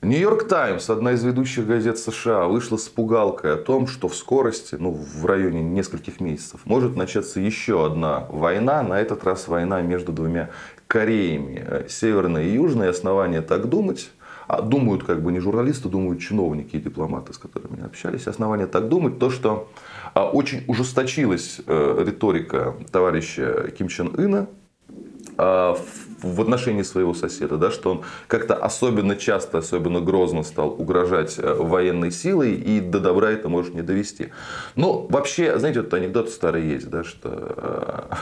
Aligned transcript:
Нью-Йорк 0.00 0.46
Таймс, 0.46 0.88
одна 0.90 1.12
из 1.12 1.24
ведущих 1.24 1.66
газет 1.66 1.98
США, 1.98 2.46
вышла 2.46 2.76
с 2.76 2.88
пугалкой 2.88 3.54
о 3.54 3.56
том, 3.56 3.88
что 3.88 4.06
в 4.06 4.14
скорости, 4.14 4.76
ну, 4.78 4.92
в 4.92 5.26
районе 5.26 5.60
нескольких 5.60 6.20
месяцев, 6.20 6.60
может 6.66 6.94
начаться 6.94 7.40
еще 7.40 7.84
одна 7.84 8.24
война, 8.30 8.84
на 8.84 9.00
этот 9.00 9.24
раз 9.24 9.48
война 9.48 9.82
между 9.82 10.12
двумя 10.12 10.50
Кореями, 10.86 11.64
э, 11.66 11.86
Северной 11.88 12.46
и 12.46 12.52
Южной. 12.52 12.90
Основания 12.90 13.42
так 13.42 13.68
думать, 13.68 14.12
а 14.46 14.62
думают 14.62 15.02
как 15.02 15.20
бы 15.20 15.32
не 15.32 15.40
журналисты, 15.40 15.88
думают 15.88 16.20
чиновники 16.20 16.76
и 16.76 16.80
дипломаты, 16.80 17.32
с 17.32 17.38
которыми 17.38 17.84
общались. 17.84 18.28
Основания 18.28 18.68
так 18.68 18.88
думать, 18.88 19.18
то, 19.18 19.30
что 19.30 19.68
а, 20.14 20.30
очень 20.30 20.62
ужесточилась 20.68 21.60
э, 21.66 22.04
риторика 22.06 22.76
товарища 22.92 23.72
Ким 23.76 23.88
Чен 23.88 24.14
Ына 24.16 24.46
а, 25.36 25.76
в 26.22 26.40
отношении 26.40 26.82
своего 26.82 27.14
соседа, 27.14 27.56
да, 27.56 27.70
что 27.70 27.90
он 27.90 28.02
как-то 28.26 28.54
особенно 28.54 29.16
часто, 29.16 29.58
особенно 29.58 30.00
грозно 30.00 30.42
стал 30.42 30.70
угрожать 30.70 31.38
э, 31.38 31.54
военной 31.54 32.10
силой, 32.10 32.54
и 32.54 32.80
до 32.80 33.00
добра 33.00 33.30
это 33.30 33.48
может 33.48 33.74
не 33.74 33.82
довести. 33.82 34.28
Но 34.74 35.06
вообще, 35.08 35.58
знаете, 35.58 35.82
вот 35.82 35.94
анекдот 35.94 36.30
старый 36.30 36.66
есть, 36.66 36.90
да, 36.90 37.04
что 37.04 37.54
э, 37.56 38.14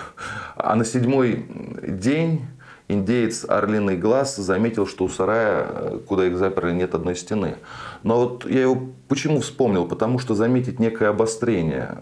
а 0.56 0.74
на 0.74 0.84
седьмой 0.84 1.46
день 1.82 2.46
индеец 2.88 3.44
Орлиный 3.48 3.96
Глаз 3.96 4.36
заметил, 4.36 4.86
что 4.86 5.04
у 5.04 5.08
сарая, 5.08 5.66
э, 5.68 5.98
куда 6.06 6.26
их 6.26 6.36
заперли, 6.36 6.72
нет 6.72 6.94
одной 6.94 7.16
стены. 7.16 7.56
Но 8.02 8.20
вот 8.20 8.48
я 8.48 8.62
его 8.62 8.88
почему 9.08 9.40
вспомнил? 9.40 9.86
Потому 9.86 10.18
что 10.18 10.34
заметить 10.34 10.78
некое 10.78 11.08
обострение 11.08 11.98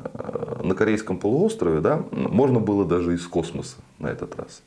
на 0.63 0.75
Корейском 0.75 1.19
полуострове 1.19 1.81
да, 1.81 2.05
можно 2.11 2.61
было 2.61 2.85
даже 2.85 3.15
из 3.15 3.27
космоса 3.27 3.77
на 3.99 4.09
этот 4.09 4.37
раз. 4.37 4.63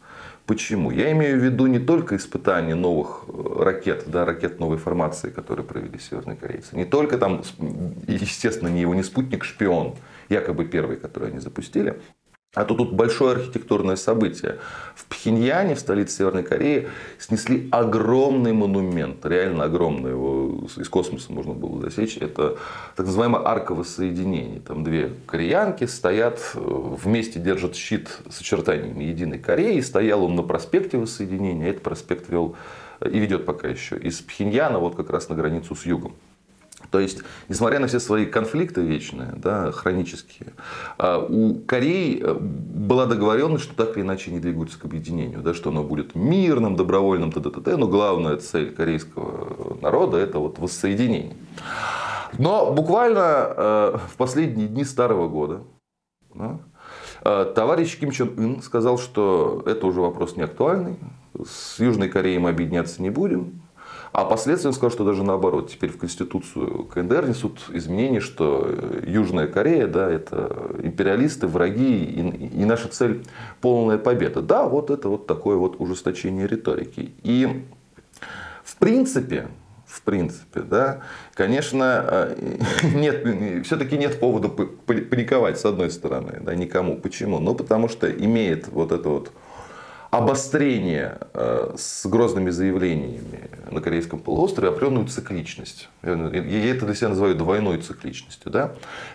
Почему? 0.48 0.92
Я 0.92 1.12
имею 1.12 1.38
в 1.38 1.44
виду 1.44 1.68
не 1.68 1.78
только 1.78 2.16
испытания 2.16 2.74
новых 2.74 3.26
э, 3.28 3.64
ракет, 3.64 4.06
да, 4.08 4.24
ракет 4.24 4.62
новой 4.62 4.78
формации, 4.78 5.30
которые 5.30 5.66
провели 5.66 6.00
северные 6.00 6.38
корейцы. 6.38 6.74
Не 6.74 6.86
только 6.86 7.18
там, 7.18 7.44
естественно, 8.08 8.70
не 8.70 8.80
его 8.80 8.96
не 8.96 9.04
спутник-шпион, 9.04 9.96
якобы 10.30 10.64
первый, 10.64 10.96
который 10.96 11.32
они 11.32 11.40
запустили, 11.40 12.00
а 12.58 12.66
то 12.66 12.74
тут 12.74 12.92
большое 12.92 13.34
архитектурное 13.34 13.96
событие. 13.98 14.58
В 14.96 15.06
Пхеньяне, 15.06 15.76
в 15.76 15.80
столице 15.80 16.18
Северной 16.18 16.42
Кореи, 16.42 16.88
снесли 17.20 17.68
огромный 17.70 18.52
монумент. 18.52 19.24
Реально 19.24 19.66
огромный. 19.66 20.10
Его 20.10 20.68
из 20.76 20.90
космоса 20.90 21.32
можно 21.32 21.54
было 21.54 21.80
засечь. 21.80 22.18
Это 22.18 22.58
так 22.96 23.06
называемое 23.06 23.44
арковое 23.44 23.84
соединение. 23.84 24.60
Там 24.62 24.84
две 24.84 25.12
кореянки 25.28 25.84
стоят, 25.84 26.40
э, 26.56 26.60
вместе 26.60 27.40
держат 27.40 27.76
щит 27.76 28.10
с 28.28 28.42
очертаниями 28.42 29.04
единой 29.04 29.38
Кореи. 29.38 29.80
Стоял 29.82 30.24
он 30.24 30.36
на 30.36 30.42
проспекте 30.42 30.98
воссоединения. 30.98 31.70
Этот 31.70 31.84
проспект 31.84 32.28
вел 32.28 32.56
э, 33.02 33.08
и 33.08 33.20
ведет 33.20 33.46
пока 33.46 33.68
еще 33.68 33.98
из 34.00 34.20
Пхеньяна 34.22 34.80
вот 34.80 34.96
как 34.96 35.12
раз 35.12 35.30
на 35.30 35.36
границу 35.36 35.76
с 35.76 35.86
югом. 35.86 36.16
То 36.92 37.00
есть, 37.00 37.20
несмотря 37.50 37.80
на 37.80 37.88
все 37.88 38.00
свои 38.00 38.26
конфликты 38.26 38.82
вечные, 38.82 39.34
да, 39.36 39.72
хронические, 39.72 40.54
а, 40.98 41.20
у 41.20 41.56
Кореи 41.56 42.22
э, 42.22 42.34
была 42.34 43.06
договоренность, 43.06 43.66
что 43.66 43.76
так 43.76 43.98
или 43.98 44.04
иначе 44.04 44.32
не 44.32 44.40
двигаются 44.40 44.80
к 44.80 44.86
объединению, 44.86 45.42
да, 45.42 45.54
что 45.54 45.70
оно 45.70 45.84
будет 45.84 46.16
мирным, 46.16 46.76
добровольным, 46.76 47.32
т.д. 47.32 47.78
Но 47.78 47.88
главная 47.88 48.38
цель 48.38 48.74
корейского 48.74 49.78
народа– 49.82 50.18
это 50.20 50.40
вот 50.40 50.60
воссоединение. 50.60 51.36
Но 52.38 52.72
буквально 52.74 53.20
э, 53.20 53.98
в 54.12 54.18
последние 54.18 54.68
дни 54.68 54.84
старого 54.84 55.28
года 55.28 55.62
да, 56.34 56.60
э, 57.24 57.52
товарищ 57.56 57.98
Ким 58.00 58.12
Чен 58.12 58.34
Ын 58.38 58.62
сказал, 58.62 58.98
что 58.98 59.64
это 59.66 59.88
уже 59.88 60.02
вопрос 60.02 60.36
не 60.36 60.44
актуальный, 60.44 60.98
с 61.46 61.80
Южной 61.80 62.10
Кореей 62.10 62.40
мы 62.40 62.50
объединяться 62.50 63.02
не 63.02 63.10
будем, 63.10 63.62
а 64.12 64.26
последствия 64.26 64.70
он 64.70 64.74
сказал, 64.74 64.92
что 64.92 65.06
даже 65.06 65.24
наоборот. 65.24 65.70
Теперь 65.70 65.92
в 65.92 65.98
Конституцию 65.98 66.86
КНДР 66.86 67.28
несут 67.28 67.60
изменения, 67.70 68.20
что 68.20 68.66
э, 68.68 69.04
Южная 69.08 69.48
Корея, 69.48 69.88
да, 69.88 70.10
это 70.10 70.76
империалисты, 70.82 71.48
враги, 71.48 72.04
и, 72.04 72.62
и 72.62 72.66
наша 72.66 72.88
цель 72.88 73.26
полная 73.62 73.98
победа. 73.98 74.42
Да, 74.42 74.68
вот 74.68 74.90
это 74.90 75.10
вот 75.10 75.28
такое 75.28 75.58
вот 75.58 75.76
ужесточение 75.80 76.48
риторики. 76.48 77.14
И 77.24 77.66
в 78.64 78.78
принципе, 78.78 79.48
в 79.86 80.02
принципе, 80.02 80.62
да, 80.62 81.02
конечно, 81.34 82.06
э, 82.08 82.58
нет, 82.94 83.66
все-таки 83.66 83.98
нет 83.98 84.20
повода 84.20 84.50
паниковать, 84.50 85.60
с 85.60 85.66
одной 85.66 85.90
стороны, 85.92 86.40
да, 86.42 86.54
никому. 86.56 86.98
Почему? 86.98 87.40
Ну, 87.40 87.56
потому 87.56 87.88
что 87.88 88.12
имеет 88.12 88.68
вот 88.68 88.92
это 88.92 89.10
вот 89.10 89.32
обострение 90.18 91.18
э, 91.34 91.76
с 91.78 92.06
грозными 92.06 92.50
заявлениями 92.50 93.50
на 93.72 93.82
Корейском 93.82 94.20
полуострове 94.20 94.70
определенную 94.70 95.08
цикличность. 95.08 95.90
Я 96.04 96.14
это 96.14 96.86
для 96.86 96.96
себя 96.96 97.10
называю 97.10 97.36
двойной 97.36 97.80
цикличностью. 97.80 98.52
Да? 98.52 98.74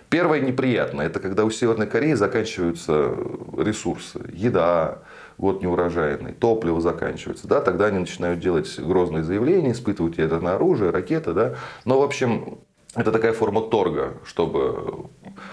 Первое 0.09 0.41
неприятное, 0.41 1.07
это 1.07 1.21
когда 1.21 1.45
у 1.45 1.51
Северной 1.51 1.87
Кореи 1.87 2.15
заканчиваются 2.15 3.15
ресурсы, 3.57 4.21
еда, 4.33 4.99
год 5.39 5.63
неурожайный, 5.63 6.33
топливо 6.33 6.81
заканчивается, 6.81 7.49
да, 7.49 7.61
тогда 7.61 7.87
они 7.87 7.99
начинают 7.99 8.41
делать 8.41 8.79
грозные 8.79 9.25
заявления, 9.25 9.73
испытывать 9.73 10.19
ядерное 10.19 10.55
оружие, 10.55 10.91
ракеты, 10.91 11.33
да. 11.33 11.55
Но, 11.85 12.01
в 12.01 12.03
общем, 12.03 12.59
это 12.95 13.11
такая 13.11 13.33
форма 13.33 13.63
торга, 13.63 14.15
чтобы 14.25 15.11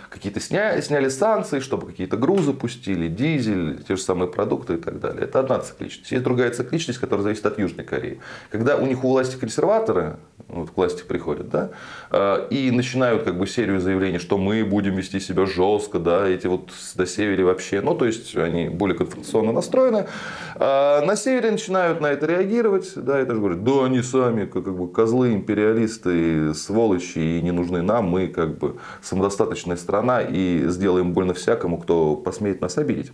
какие-то 0.10 0.40
сня... 0.40 0.82
сняли 0.82 1.10
санкции, 1.10 1.60
чтобы 1.60 1.88
какие-то 1.88 2.18
грузы 2.18 2.54
пустили, 2.54 3.08
дизель, 3.08 3.84
те 3.88 3.96
же 3.96 4.02
самые 4.02 4.30
продукты 4.30 4.76
и 4.76 4.78
так 4.78 5.00
далее. 5.00 5.24
Это 5.24 5.40
одна 5.40 5.60
цикличность. 5.60 6.12
Есть 6.12 6.24
другая 6.24 6.52
цикличность, 6.52 7.00
которая 7.00 7.24
зависит 7.24 7.46
от 7.46 7.60
Южной 7.60 7.86
Кореи. 7.86 8.20
Когда 8.52 8.78
у 8.78 8.86
них 8.86 9.04
у 9.04 9.10
власти 9.10 9.38
консерваторы, 9.38 10.18
вот 10.50 10.72
к 10.72 10.78
власти 10.78 11.04
приходят, 11.04 11.50
да, 11.50 11.70
э, 12.12 12.48
и 12.50 12.72
начинают 12.72 13.24
как 13.24 13.38
бы 13.38 13.48
серию 13.48 13.80
заявлений, 13.80 14.20
что 14.20 14.38
мы 14.38 14.66
будем 14.66 14.96
вести 14.96 15.20
себя 15.20 15.46
жестко, 15.46 16.00
да, 16.00 16.28
эти 16.28 16.48
вот 16.48 16.72
до 16.96 17.06
севера 17.06 17.46
вообще, 17.46 17.82
ну, 17.82 17.96
то 17.96 18.06
есть 18.06 18.36
они 18.36 18.70
более 18.70 18.98
конфронтационно 18.98 19.52
настроены. 19.52 20.08
А 20.56 21.06
на 21.06 21.16
севере 21.16 21.52
начинают 21.52 22.02
на 22.02 22.08
это 22.08 22.26
реагировать, 22.26 22.92
да, 22.96 23.20
это 23.20 23.34
же 23.34 23.40
говорят, 23.40 23.64
да, 23.64 23.86
они 23.86 24.02
сами 24.02 24.46
как, 24.46 24.66
как 24.66 24.78
бы 24.78 24.92
козлы, 24.92 25.34
империалисты, 25.34 26.54
сволочи, 26.54 27.20
и 27.20 27.42
не 27.42 27.52
нужны 27.52 27.82
нам, 27.82 28.08
мы 28.08 28.28
как 28.28 28.58
бы 28.58 28.78
самодостаточная 29.02 29.78
страна 29.78 30.22
и 30.22 30.66
сделаем 30.68 31.14
больно 31.14 31.34
всякому, 31.34 31.78
кто 31.78 32.16
посмеет 32.16 32.62
нас 32.62 32.78
обидеть. 32.78 33.12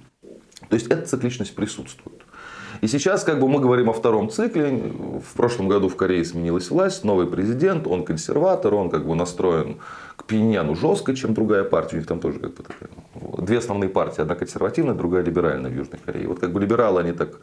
То 0.70 0.76
есть 0.76 0.88
эта 0.88 1.06
цикличность 1.06 1.56
присутствует. 1.56 2.22
И 2.82 2.88
сейчас 2.88 3.24
как 3.24 3.40
бы 3.40 3.48
мы 3.48 3.60
говорим 3.60 3.90
о 3.90 3.94
втором 3.94 4.30
цикле. 4.30 4.70
В 4.70 5.36
прошлом 5.36 5.68
году 5.68 5.90
в 5.90 5.96
Корее 5.96 6.24
сменилась 6.26 6.70
власть, 6.70 7.04
новый 7.04 7.28
президент, 7.28 7.88
он 7.88 8.04
консерватор, 8.04 8.74
он 8.74 8.90
как 8.90 9.06
бы 9.06 9.16
настроен 9.16 9.78
к 10.16 10.26
Пиньяну 10.26 10.76
жестко, 10.76 11.16
чем 11.16 11.34
другая 11.34 11.64
партия. 11.64 11.98
У 11.98 12.00
них 12.00 12.08
там 12.08 12.20
тоже 12.20 12.40
как 12.40 12.56
бы 12.56 12.64
такая, 12.64 12.90
две 13.46 13.58
основные 13.58 13.90
партии. 13.90 14.22
Одна 14.22 14.36
консервативная, 14.36 14.96
другая 14.96 15.24
либеральная 15.24 15.70
в 15.70 15.76
Южной 15.76 16.00
Корее. 16.06 16.28
Вот 16.28 16.40
как 16.40 16.52
бы 16.52 16.60
либералы, 16.60 17.02
они 17.02 17.12
так 17.12 17.40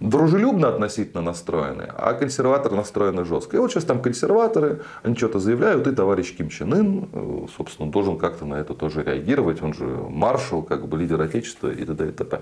дружелюбно 0.00 0.68
относительно 0.68 1.22
настроены, 1.22 1.88
а 1.96 2.14
консерваторы 2.14 2.76
настроены 2.76 3.24
жестко. 3.24 3.56
И 3.56 3.60
вот 3.60 3.70
сейчас 3.70 3.84
там 3.84 4.00
консерваторы, 4.00 4.82
они 5.02 5.16
что-то 5.16 5.38
заявляют, 5.38 5.86
и 5.86 5.94
товарищ 5.94 6.36
Ким 6.36 6.48
Чен 6.48 6.72
Ын, 6.72 7.08
э, 7.12 7.46
собственно, 7.56 7.90
должен 7.90 8.18
как-то 8.18 8.44
на 8.44 8.54
это 8.54 8.74
тоже 8.74 9.02
реагировать. 9.02 9.62
Он 9.62 9.72
же 9.72 9.86
маршал, 9.86 10.62
как 10.62 10.86
бы 10.88 10.98
лидер 10.98 11.20
Отечества 11.20 11.70
и 11.70 11.84
т.д. 11.84 12.08
и 12.08 12.12
т.п. 12.12 12.40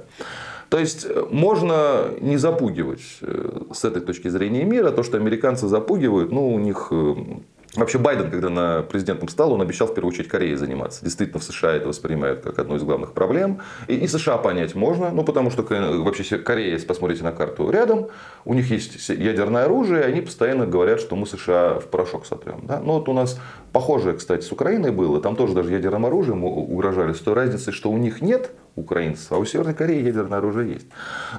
То 0.69 0.78
есть 0.78 1.06
э, 1.09 1.26
можно 1.31 2.06
не 2.20 2.37
запугивать 2.37 3.19
э, 3.20 3.60
с 3.72 3.84
этой 3.84 4.03
точки 4.03 4.28
зрения 4.28 4.65
мира. 4.65 4.91
То, 4.91 5.03
что 5.03 5.16
американцы 5.16 5.69
запугивают, 5.69 6.32
ну, 6.32 6.53
у 6.53 6.59
них 6.59 6.92
Вообще 7.76 7.98
Байден, 7.98 8.30
когда 8.30 8.50
на 8.50 8.82
президентом 8.82 9.28
стал, 9.28 9.52
он 9.52 9.60
обещал 9.60 9.88
в 9.88 9.94
первую 9.94 10.12
очередь 10.12 10.28
Кореей 10.28 10.54
заниматься. 10.54 11.04
Действительно, 11.04 11.40
в 11.40 11.44
США 11.44 11.72
это 11.72 11.88
воспринимают 11.88 12.40
как 12.40 12.58
одну 12.58 12.76
из 12.76 12.82
главных 12.82 13.12
проблем. 13.12 13.60
И, 13.88 13.96
и 13.96 14.06
США 14.06 14.38
понять 14.38 14.74
можно, 14.74 15.10
ну 15.10 15.24
потому 15.24 15.50
что 15.50 15.62
вообще 15.62 16.38
Корея, 16.38 16.70
если 16.72 16.86
посмотрите 16.86 17.24
на 17.24 17.32
карту 17.32 17.70
рядом, 17.70 18.08
у 18.44 18.54
них 18.54 18.70
есть 18.70 19.08
ядерное 19.08 19.64
оружие, 19.64 20.02
и 20.02 20.04
они 20.04 20.20
постоянно 20.20 20.66
говорят, 20.66 21.00
что 21.00 21.16
мы 21.16 21.26
США 21.26 21.80
в 21.80 21.86
порошок 21.86 22.26
сотрем. 22.26 22.60
Да? 22.62 22.80
Ну 22.80 22.94
вот 22.94 23.09
у 23.09 23.12
нас 23.12 23.41
похожее, 23.72 24.15
кстати, 24.15 24.44
с 24.44 24.53
Украиной 24.53 24.92
было, 24.92 25.20
там 25.20 25.34
тоже 25.34 25.54
даже 25.54 25.72
ядерным 25.72 26.06
оружием 26.06 26.44
угрожали, 26.44 27.12
с 27.12 27.18
той 27.18 27.34
разницей, 27.34 27.72
что 27.72 27.91
у 27.91 27.98
них 27.98 28.22
нет 28.22 28.53
украинцев, 28.77 29.30
а 29.30 29.38
у 29.38 29.44
Северной 29.44 29.74
Кореи 29.74 30.03
ядерное 30.03 30.38
оружие 30.38 30.74
есть. 30.74 30.86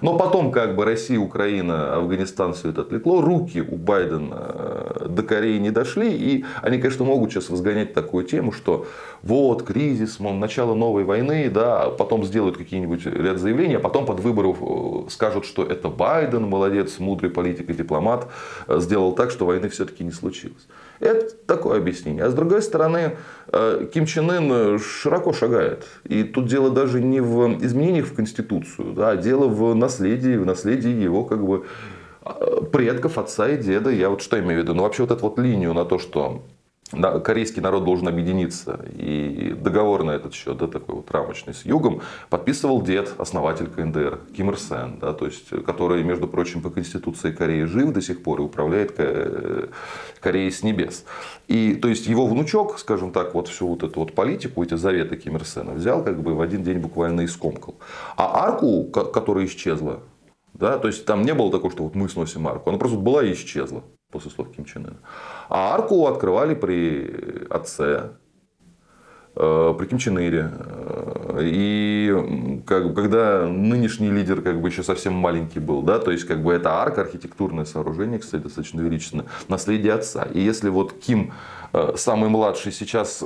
Но 0.02 0.18
потом 0.18 0.52
как 0.52 0.76
бы 0.76 0.86
Россия, 0.86 1.20
Украина, 1.20 1.96
Афганистан 1.96 2.54
все 2.54 2.70
это 2.70 2.82
отвлекло, 2.82 3.22
руки 3.22 3.62
у 3.62 3.76
Байдена 3.76 4.36
э, 4.38 4.75
до 5.16 5.24
Кореи 5.24 5.58
не 5.58 5.72
дошли, 5.72 6.14
и 6.14 6.46
они, 6.62 6.78
конечно, 6.78 7.06
могут 7.06 7.32
сейчас 7.32 7.50
возгонять 7.50 7.94
такую 7.94 8.26
тему, 8.26 8.52
что 8.52 8.86
вот 9.24 9.64
кризис, 9.64 10.20
мол, 10.20 10.34
начало 10.34 10.76
новой 10.76 11.04
войны, 11.04 11.50
да, 11.50 11.90
потом 11.90 12.24
сделают 12.24 12.58
какие-нибудь 12.58 13.06
ряд 13.06 13.40
заявлений, 13.40 13.76
а 13.76 13.80
потом 13.80 14.06
под 14.06 14.20
выборов 14.20 14.58
э, 14.62 15.10
скажут, 15.10 15.46
что 15.46 15.64
это 15.64 15.90
Байден, 15.90 16.44
молодец, 16.44 17.00
мудрый 17.00 17.32
политик 17.32 17.70
и 17.70 17.74
дипломат, 17.74 18.28
э, 18.68 18.80
сделал 18.80 19.14
так, 19.14 19.32
что 19.32 19.46
войны 19.46 19.70
все-таки 19.70 20.04
не 20.04 20.12
случилось. 20.12 20.68
Это 21.00 21.30
такое 21.46 21.80
объяснение. 21.80 22.24
А 22.24 22.30
с 22.30 22.34
другой 22.34 22.62
стороны, 22.62 23.18
э, 23.48 23.88
Ким 23.94 24.06
Чен 24.06 24.30
Ын 24.30 24.80
широко 24.80 25.34
шагает. 25.34 25.86
И 26.04 26.24
тут 26.24 26.48
дело 26.48 26.70
даже 26.70 27.02
не 27.02 27.20
в 27.20 27.64
изменениях 27.64 28.06
в 28.06 28.14
Конституцию, 28.14 28.94
да, 28.94 29.12
а 29.12 29.16
дело 29.18 29.48
в 29.48 29.74
наследии, 29.76 30.38
в 30.38 30.46
наследии 30.46 30.92
его 30.92 31.24
как 31.24 31.46
бы 31.46 31.66
предков, 32.72 33.18
отца 33.18 33.50
и 33.50 33.58
деда. 33.58 33.90
Я 33.90 34.10
вот 34.10 34.22
что 34.22 34.40
имею 34.40 34.62
в 34.62 34.64
виду? 34.64 34.74
Ну, 34.74 34.84
вообще 34.84 35.04
вот 35.04 35.12
эту 35.12 35.22
вот 35.24 35.40
линию 35.40 35.74
на 35.74 35.86
то, 35.86 36.00
что 36.00 36.44
корейский 36.92 37.62
народ 37.62 37.84
должен 37.84 38.08
объединиться. 38.08 38.80
И 38.96 39.56
договор 39.60 40.04
на 40.04 40.12
этот 40.12 40.36
счет, 40.36 40.58
да, 40.58 40.68
такой 40.68 40.96
вот 40.96 41.10
рамочный 41.10 41.54
с 41.54 41.66
Югом, 41.66 42.02
подписывал 42.30 42.82
дед, 42.84 43.14
основатель 43.18 43.68
КНДР, 43.68 44.20
Ким 44.38 44.52
Ир 44.52 44.60
Сен, 44.60 45.00
да, 45.02 45.14
то 45.14 45.26
есть, 45.26 45.50
который, 45.66 46.04
между 46.04 46.28
прочим, 46.28 46.62
по 46.62 46.70
Конституции 46.70 47.32
Кореи 47.32 47.64
жив 47.64 47.92
до 47.92 48.02
сих 48.02 48.22
пор 48.22 48.40
и 48.40 48.44
управляет 48.44 48.96
Кореей 50.20 50.52
с 50.52 50.62
небес. 50.62 51.06
И, 51.48 51.74
то 51.74 51.88
есть, 51.88 52.06
его 52.08 52.28
внучок, 52.28 52.78
скажем 52.78 53.12
так, 53.12 53.34
вот 53.34 53.48
всю 53.48 53.68
вот 53.68 53.84
эту 53.84 54.02
вот 54.02 54.14
политику, 54.14 54.64
эти 54.64 54.76
заветы 54.76 55.18
Ким 55.18 55.38
Ир 55.38 55.46
Сена 55.46 55.74
взял 55.74 56.04
как 56.04 56.22
бы 56.22 56.36
в 56.36 56.42
один 56.42 56.64
день 56.64 56.78
буквально 56.78 57.22
и 57.22 57.28
скомкал. 57.28 57.76
А 58.16 58.46
арку, 58.46 58.84
которая 58.86 59.46
исчезла, 59.46 60.02
да, 60.58 60.78
то 60.78 60.88
есть, 60.88 61.06
там 61.06 61.24
не 61.24 61.34
было 61.34 61.52
такого, 61.52 61.72
что 61.72 61.84
вот 61.84 61.96
мы 61.96 62.10
сносим 62.10 62.48
арку, 62.48 62.70
она 62.70 62.80
просто 62.80 62.98
была 62.98 63.24
и 63.24 63.34
исчезла 63.34 63.84
после 64.12 64.32
слов 64.32 64.52
Ким 64.56 64.64
Чен 64.64 64.86
Ына. 64.86 64.98
А 65.50 65.76
арку 65.76 66.08
открывали 66.08 66.56
при 66.56 67.46
отце, 67.50 68.12
э, 69.36 69.74
при 69.78 69.86
Ким 69.88 69.98
Чен 69.98 70.18
Ире. 70.20 70.52
Э, 70.54 71.40
и 71.42 72.64
как, 72.66 72.96
когда 72.96 73.46
нынешний 73.46 74.10
лидер 74.10 74.42
как 74.42 74.62
бы 74.62 74.70
еще 74.70 74.84
совсем 74.84 75.14
маленький 75.14 75.60
был, 75.60 75.82
да, 75.82 76.00
то 76.00 76.12
есть 76.12 76.24
как 76.24 76.42
бы 76.42 76.54
это 76.54 76.72
арка, 76.72 77.02
архитектурное 77.02 77.66
сооружение, 77.66 78.20
кстати, 78.20 78.44
достаточно 78.44 78.80
величественное, 78.80 79.26
наследие 79.50 79.92
отца. 79.92 80.24
И 80.24 80.40
если 80.40 80.70
вот 80.70 80.94
Ким 80.94 81.34
э, 81.74 81.96
самый 81.98 82.30
младший 82.30 82.72
сейчас 82.72 83.22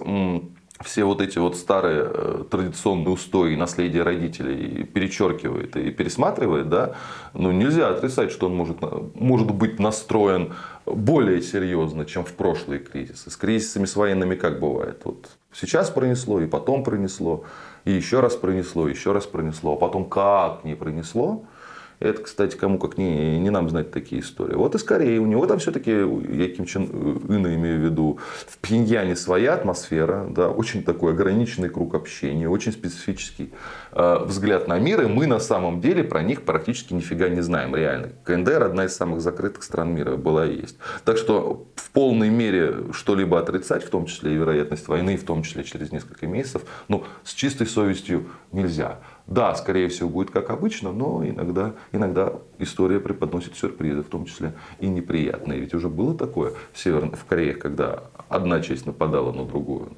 все 0.83 1.03
вот 1.03 1.21
эти 1.21 1.37
вот 1.37 1.57
старые 1.57 2.03
э, 2.05 2.43
традиционные 2.49 3.09
устои 3.09 3.55
наследия 3.55 4.03
родителей 4.03 4.83
перечеркивает 4.83 5.75
и 5.75 5.91
пересматривает, 5.91 6.69
да, 6.69 6.95
ну 7.33 7.51
нельзя 7.51 7.89
отрицать, 7.89 8.31
что 8.31 8.47
он 8.47 8.55
может, 8.55 8.77
может 9.15 9.51
быть 9.51 9.79
настроен 9.79 10.53
более 10.85 11.41
серьезно, 11.41 12.05
чем 12.05 12.23
в 12.23 12.33
прошлые 12.33 12.79
кризисы. 12.79 13.29
С 13.29 13.35
кризисами 13.35 13.85
с 13.85 13.95
военными 13.95 14.35
как 14.35 14.59
бывает? 14.59 15.01
Вот 15.03 15.29
сейчас 15.53 15.89
пронесло, 15.89 16.39
и 16.39 16.47
потом 16.47 16.83
пронесло, 16.83 17.43
и 17.83 17.91
еще 17.91 18.21
раз 18.21 18.35
пронесло, 18.35 18.87
еще 18.87 19.11
раз 19.11 19.25
пронесло, 19.25 19.73
а 19.73 19.75
потом 19.75 20.05
как 20.05 20.63
не 20.63 20.75
пронесло– 20.75 21.43
это, 21.99 22.21
кстати, 22.21 22.55
кому 22.55 22.79
как 22.79 22.97
не, 22.97 23.39
не 23.39 23.49
нам 23.49 23.69
знать 23.69 23.91
такие 23.91 24.21
истории. 24.21 24.55
Вот 24.55 24.73
и 24.75 24.77
скорее, 24.77 25.19
у 25.19 25.25
него 25.25 25.45
там 25.45 25.59
все-таки, 25.59 25.91
я 25.91 26.49
Ким 26.49 26.65
Чен 26.65 26.89
Ына 27.27 27.55
имею 27.55 27.79
в 27.79 27.83
виду, 27.83 28.19
в 28.47 28.57
Пиньяне 28.59 29.15
своя 29.15 29.53
атмосфера, 29.55 30.27
да, 30.29 30.49
очень 30.49 30.83
такой 30.83 31.13
ограниченный 31.13 31.69
круг 31.69 31.95
общения, 31.95 32.47
очень 32.47 32.71
специфический 32.71 33.51
э, 33.91 34.23
взгляд 34.23 34.67
на 34.67 34.79
мир, 34.79 35.01
и 35.01 35.07
мы 35.07 35.27
на 35.27 35.39
самом 35.39 35.81
деле 35.81 36.03
про 36.03 36.21
них 36.21 36.43
практически 36.43 36.93
нифига 36.93 37.27
не 37.27 37.41
знаем, 37.41 37.75
реально. 37.75 38.09
КНДР 38.23 38.63
одна 38.63 38.85
из 38.85 38.95
самых 38.95 39.21
закрытых 39.21 39.63
стран 39.63 39.93
мира 39.93 40.15
была 40.15 40.45
и 40.45 40.61
есть. 40.61 40.77
Так 41.03 41.17
что 41.17 41.67
в 41.75 41.91
полной 41.91 42.29
мере 42.29 42.75
что-либо 42.93 43.39
отрицать, 43.39 43.83
в 43.83 43.89
том 43.89 44.05
числе 44.05 44.33
и 44.33 44.35
вероятность 44.35 44.87
войны, 44.87 45.17
в 45.17 45.25
том 45.25 45.43
числе 45.43 45.63
через 45.63 45.91
несколько 45.91 46.27
месяцев, 46.27 46.61
ну, 46.87 47.03
с 47.23 47.33
чистой 47.33 47.67
совестью 47.67 48.29
нельзя. 48.51 48.99
Да, 49.29 49.53
скорее 49.53 49.89
всего, 49.89 50.09
будет 50.09 50.31
как 50.31 50.49
обычно, 50.49 50.91
но 50.91 51.23
иногда, 51.23 51.75
иногда 51.91 52.33
история 52.57 52.99
преподносит 52.99 53.55
сюрпризы, 53.55 54.01
в 54.01 54.07
том 54.07 54.25
числе 54.25 54.53
и 54.79 54.87
неприятные. 54.87 55.59
Ведь 55.59 55.75
уже 55.75 55.87
было 55.87 56.17
такое 56.17 56.53
в, 56.73 56.79
Северной, 56.79 57.15
в 57.15 57.25
Корее, 57.25 57.53
когда 57.53 58.05
одна 58.27 58.59
часть 58.59 58.87
нападала 58.87 59.31
на 59.31 59.45
другую. 59.45 59.91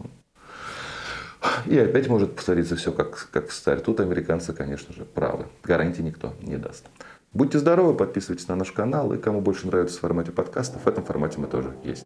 И 1.65 1.77
опять 1.77 2.09
может 2.09 2.35
повториться 2.35 2.75
все 2.75 2.91
как, 2.91 3.29
как 3.31 3.47
в 3.47 3.53
старе. 3.53 3.79
Тут 3.79 4.01
американцы, 4.01 4.51
конечно 4.51 4.93
же, 4.93 5.05
правы. 5.05 5.45
Гарантии 5.63 6.01
никто 6.01 6.33
не 6.41 6.57
даст. 6.57 6.85
Будьте 7.31 7.57
здоровы, 7.57 7.95
подписывайтесь 7.95 8.49
на 8.49 8.55
наш 8.57 8.73
канал. 8.73 9.13
И 9.13 9.17
кому 9.17 9.39
больше 9.39 9.65
нравится 9.65 9.97
в 9.97 10.01
формате 10.01 10.33
подкастов, 10.33 10.83
в 10.83 10.87
этом 10.87 11.05
формате 11.05 11.39
мы 11.39 11.47
тоже 11.47 11.73
есть. 11.85 12.03